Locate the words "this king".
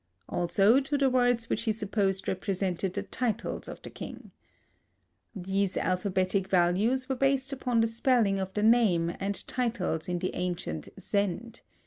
3.83-4.31